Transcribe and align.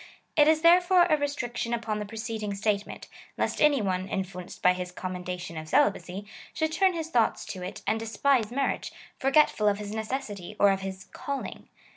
It 0.35 0.47
is 0.47 0.61
therefore 0.61 1.03
a 1.03 1.15
restriction 1.15 1.75
upon 1.75 1.99
the 1.99 2.07
preceding 2.07 2.55
statement, 2.55 3.07
lest 3.37 3.61
any 3.61 3.83
one, 3.83 4.07
influenced 4.09 4.63
by 4.63 4.73
his 4.73 4.91
commendation 4.91 5.57
of 5.57 5.67
celibacy, 5.69 6.25
should 6.55 6.71
turn 6.71 6.93
his 6.95 7.11
thoughts 7.11 7.45
to 7.45 7.61
it, 7.61 7.83
and 7.85 7.99
despise 7.99 8.51
marriage, 8.51 8.91
forgetful 9.19 9.67
of 9.67 9.77
liis 9.77 9.93
necessity 9.93 10.55
or 10.59 10.71
of 10.71 10.81
his 10.81 11.03
calling. 11.11 11.69